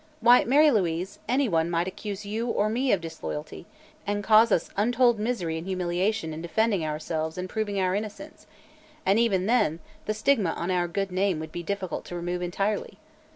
[0.19, 3.67] Why, Mary Louise, anyone might accuse you, or me, of disloyalty
[4.07, 8.47] and cause us untold misery and humiliation in defending ourselves and proving our innocence
[9.05, 9.77] and even then
[10.07, 12.97] the stigma on our good name would be difficult to remove entirely.